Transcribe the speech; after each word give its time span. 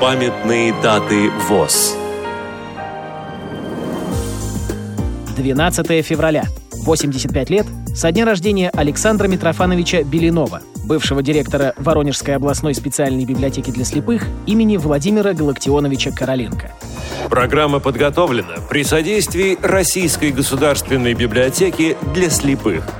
Памятные 0.00 0.72
даты 0.82 1.28
ВОЗ. 1.46 1.94
12 5.36 6.06
февраля. 6.06 6.44
85 6.72 7.50
лет 7.50 7.66
со 7.94 8.10
дня 8.10 8.24
рождения 8.24 8.70
Александра 8.70 9.28
Митрофановича 9.28 10.02
Белинова, 10.04 10.62
бывшего 10.86 11.22
директора 11.22 11.74
Воронежской 11.76 12.34
областной 12.34 12.74
специальной 12.74 13.26
библиотеки 13.26 13.70
для 13.70 13.84
слепых 13.84 14.24
имени 14.46 14.78
Владимира 14.78 15.34
Галактионовича 15.34 16.12
Короленко. 16.12 16.72
Программа 17.28 17.78
подготовлена 17.78 18.54
при 18.70 18.84
содействии 18.84 19.58
Российской 19.60 20.32
государственной 20.32 21.12
библиотеки 21.12 21.98
для 22.14 22.30
слепых– 22.30 22.88